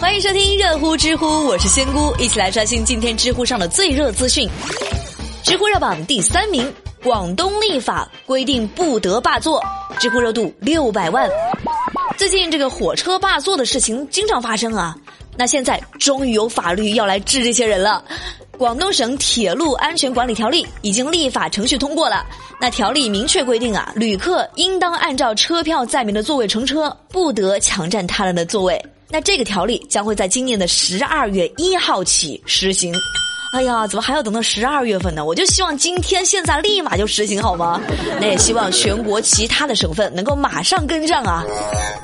[0.00, 4.48] 欢迎收听热乎知乎，我是仙姑，一起来刷新今天知乎上的最热资讯。
[5.44, 6.72] 知乎热榜第三名，
[7.04, 9.62] 广东立法规定不得霸座，
[9.98, 11.28] 知乎热度六百万。
[12.16, 14.96] 最近这个火车霸座的事情经常发生啊，
[15.36, 18.02] 那现在终于有法律要来治这些人了。
[18.56, 22.24] 广东省铁路安全管理条例已经立法程序通过了。
[22.58, 28.82] 那条例明确规定啊，旅客应当按照车票载明的座位乘车，不得抢占他人的座位。
[29.12, 32.94] 那这个条例将会在今年的十二月一号起实行。
[33.52, 35.24] 哎呀，怎么还要等到十二月份呢？
[35.24, 37.80] 我就希望今天现在立马就实行好吗？
[38.20, 41.44] 那也希望全国其他的省份能够马上跟上啊。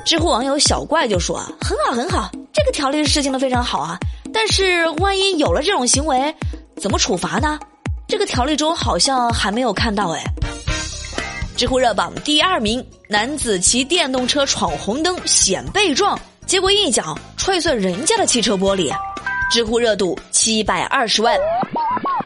[0.03, 3.97] 知乎网友小怪就说：“很好很好，这个条例实行的非常好啊。
[4.33, 6.35] 但是万一有了这种行为，
[6.81, 7.57] 怎么处罚呢？
[8.09, 10.21] 这个条例中好像还没有看到哎。”
[11.55, 18.89] 知乎热榜第二名，男子骑电动车闯红灯险被撞，结果一脚踹碎人家的汽车玻璃，
[19.51, 21.37] 知乎热度七百二十万。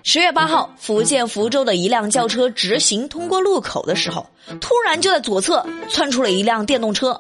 [0.04, 4.24] 十月八号，福建福州的一辆轿车直行通过路口的时候，
[4.60, 7.20] 突然就在左侧窜出了一辆电动车，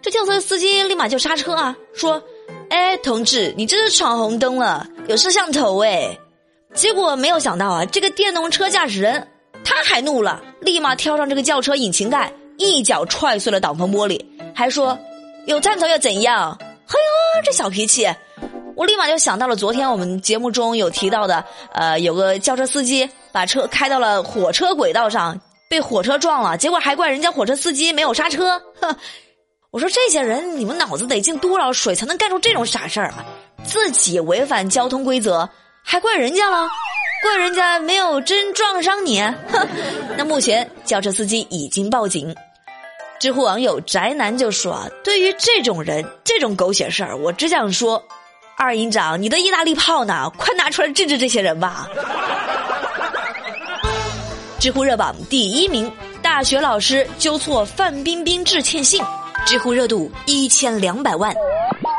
[0.00, 2.22] 这轿车司机立马就刹车啊，说
[2.70, 6.16] ：“哎，同志，你这是闯红灯了，有摄像头哎。”
[6.74, 9.26] 结果没有想到啊，这个电动车驾驶人。
[9.64, 14.96] 他还怒了，立马跳上这个轿车引擎盖，一脚踹碎了挡风玻璃，还说
[15.46, 18.08] ：“有探头又怎样？”嘿呦，这小脾气！
[18.76, 28.60] 我立马就想到了昨天我们节目中有提到的，呃，有个轿车司机把车开到了火车轨道上，被火车撞了，结果还怪人家火车司机没有刹车。
[28.80, 28.94] 哼，
[29.70, 33.24] 我说这些人，你们脑子得进多少水才能干出这种傻事儿啊？
[33.64, 35.48] 自己违反交通规则，
[35.82, 36.68] 还怪人家了？
[37.22, 39.66] 怪人家没有真撞伤你，哼！
[40.18, 42.34] 那目前轿车司机已经报警。
[43.18, 48.02] 知乎网友宅男就说：“对于这种人，这种狗血事儿，我只想说，
[48.56, 50.30] 二营长，你的意大利炮呢？
[50.36, 51.88] 快拿出来治治这些人吧！”
[54.60, 55.90] 知乎热榜第一名，
[56.20, 59.02] 大学老师纠错范冰冰致歉信，
[59.46, 61.34] 知乎热度一千两百万。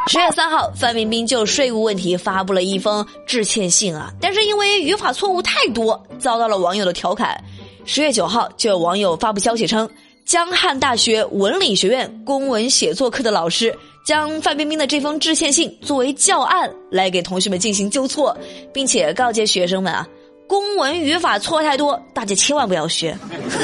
[0.09, 7.43] 十月三号，范冰冰就税务问题发布了一封致歉信啊，但是因为语法错误太多，遭到了网友的调侃。
[7.85, 9.89] 十月九号，就有网友发布消息称，
[10.27, 13.73] 江汉大学文理学院公文写作课的老师
[14.05, 18.37] 将范冰冰的这封致歉信作为教案来给同学们进行纠错，
[18.73, 20.05] 并且告诫学生们啊，
[20.45, 23.17] 公文语法错太多，大家千万不要学。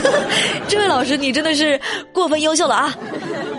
[0.69, 1.77] 这位老师，你真的是
[2.13, 2.97] 过分优秀了啊！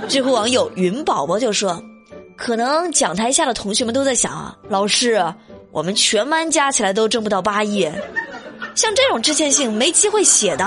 [0.08, 1.78] 知乎网友云宝宝就说。
[2.36, 5.22] 可能讲台下的同学们都在想啊，老师，
[5.72, 7.82] 我们全班加起来都挣不到八亿，
[8.74, 10.64] 像这种致歉信没机会写的。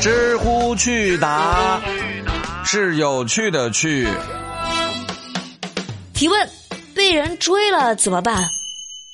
[0.00, 1.78] 知乎趣答
[2.64, 4.08] 是有趣的趣。
[6.14, 6.48] 提问：
[6.94, 8.48] 被人追了怎么办？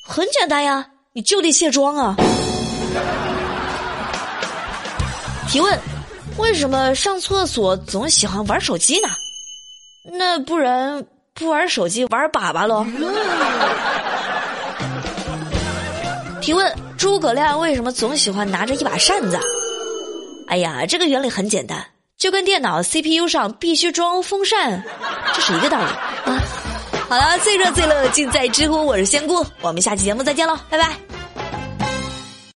[0.06, 2.14] 很简单呀，你就地卸妆啊。
[5.48, 5.78] 提问。
[6.38, 9.08] 为什么上厕所总喜欢玩手机呢？
[10.18, 12.86] 那不然不玩手机玩粑粑喽？
[16.42, 19.40] 提问：诸葛亮为什么总喜欢拿着一把扇子？
[20.46, 21.84] 哎呀，这个原理很简单，
[22.16, 24.82] 就跟电脑 CPU 上必须装风扇，
[25.34, 25.84] 这是一个道理
[26.30, 26.42] 啊。
[27.08, 31.05] 好了，最热最乐尽在知乎，我是仙姑，我们下期节目再见喽，拜拜。